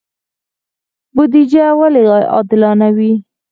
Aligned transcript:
بودجه 1.15 1.65
ولې 1.79 2.03
عادلانه 2.33 2.87
وي؟ 2.97 3.13